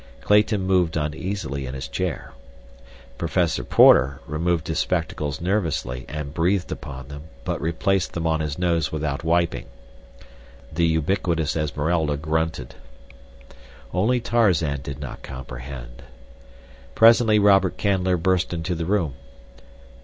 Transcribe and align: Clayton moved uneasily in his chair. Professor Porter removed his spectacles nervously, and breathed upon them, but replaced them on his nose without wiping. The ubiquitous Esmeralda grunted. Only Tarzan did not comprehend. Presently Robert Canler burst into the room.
Clayton 0.21 0.61
moved 0.61 0.97
uneasily 0.97 1.67
in 1.67 1.75
his 1.75 1.87
chair. 1.87 2.31
Professor 3.19 3.63
Porter 3.63 4.19
removed 4.25 4.67
his 4.67 4.79
spectacles 4.79 5.39
nervously, 5.39 6.07
and 6.09 6.33
breathed 6.33 6.71
upon 6.71 7.07
them, 7.09 7.25
but 7.45 7.61
replaced 7.61 8.13
them 8.13 8.25
on 8.25 8.39
his 8.39 8.57
nose 8.57 8.91
without 8.91 9.23
wiping. 9.23 9.67
The 10.73 10.87
ubiquitous 10.87 11.55
Esmeralda 11.55 12.17
grunted. 12.17 12.73
Only 13.93 14.19
Tarzan 14.19 14.81
did 14.81 14.99
not 14.99 15.21
comprehend. 15.21 16.01
Presently 16.95 17.37
Robert 17.37 17.77
Canler 17.77 18.17
burst 18.19 18.55
into 18.55 18.73
the 18.73 18.87
room. 18.87 19.13